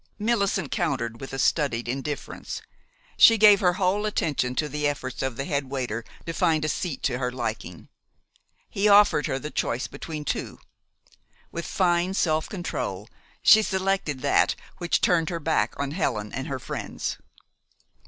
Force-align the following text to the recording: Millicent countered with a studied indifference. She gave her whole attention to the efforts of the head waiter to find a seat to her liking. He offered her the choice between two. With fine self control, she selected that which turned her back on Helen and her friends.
Millicent 0.17 0.71
countered 0.71 1.21
with 1.21 1.31
a 1.31 1.37
studied 1.37 1.87
indifference. 1.87 2.63
She 3.17 3.37
gave 3.37 3.59
her 3.59 3.73
whole 3.73 4.07
attention 4.07 4.55
to 4.55 4.67
the 4.67 4.87
efforts 4.87 5.21
of 5.21 5.37
the 5.37 5.45
head 5.45 5.65
waiter 5.69 6.03
to 6.25 6.33
find 6.33 6.65
a 6.65 6.69
seat 6.69 7.03
to 7.03 7.19
her 7.19 7.31
liking. 7.31 7.87
He 8.67 8.87
offered 8.87 9.27
her 9.27 9.37
the 9.37 9.51
choice 9.51 9.85
between 9.85 10.25
two. 10.25 10.57
With 11.51 11.67
fine 11.67 12.15
self 12.15 12.49
control, 12.49 13.09
she 13.43 13.61
selected 13.61 14.21
that 14.23 14.55
which 14.79 15.01
turned 15.01 15.29
her 15.29 15.39
back 15.39 15.75
on 15.79 15.91
Helen 15.91 16.33
and 16.33 16.47
her 16.47 16.57
friends. 16.57 17.19